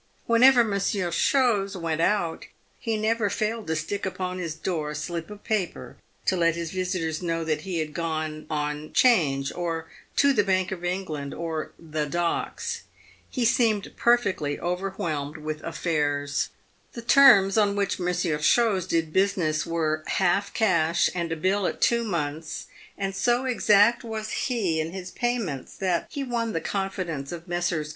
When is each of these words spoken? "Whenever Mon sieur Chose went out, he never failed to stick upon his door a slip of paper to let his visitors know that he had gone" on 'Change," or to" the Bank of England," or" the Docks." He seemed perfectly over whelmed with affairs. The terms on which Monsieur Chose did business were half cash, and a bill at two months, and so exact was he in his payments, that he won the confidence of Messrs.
"Whenever 0.25 0.63
Mon 0.63 0.79
sieur 0.79 1.11
Chose 1.11 1.77
went 1.77 2.01
out, 2.01 2.47
he 2.79 2.97
never 2.97 3.29
failed 3.29 3.67
to 3.67 3.75
stick 3.75 4.03
upon 4.03 4.39
his 4.39 4.55
door 4.55 4.89
a 4.89 4.95
slip 4.95 5.29
of 5.29 5.43
paper 5.43 5.95
to 6.25 6.35
let 6.35 6.55
his 6.55 6.71
visitors 6.71 7.21
know 7.21 7.43
that 7.43 7.61
he 7.61 7.77
had 7.77 7.93
gone" 7.93 8.47
on 8.49 8.91
'Change," 8.93 9.51
or 9.53 9.87
to" 10.15 10.33
the 10.33 10.43
Bank 10.43 10.71
of 10.71 10.83
England," 10.83 11.35
or" 11.35 11.73
the 11.77 12.07
Docks." 12.07 12.81
He 13.29 13.45
seemed 13.45 13.95
perfectly 13.95 14.57
over 14.57 14.89
whelmed 14.97 15.37
with 15.37 15.61
affairs. 15.61 16.49
The 16.93 17.03
terms 17.03 17.55
on 17.55 17.75
which 17.75 17.99
Monsieur 17.99 18.39
Chose 18.39 18.87
did 18.87 19.13
business 19.13 19.67
were 19.67 20.03
half 20.07 20.51
cash, 20.51 21.11
and 21.13 21.31
a 21.31 21.35
bill 21.35 21.67
at 21.67 21.79
two 21.79 22.03
months, 22.03 22.65
and 22.97 23.15
so 23.15 23.45
exact 23.45 24.03
was 24.03 24.31
he 24.31 24.79
in 24.79 24.93
his 24.93 25.11
payments, 25.11 25.75
that 25.75 26.07
he 26.09 26.23
won 26.23 26.53
the 26.53 26.59
confidence 26.59 27.31
of 27.31 27.47
Messrs. 27.47 27.89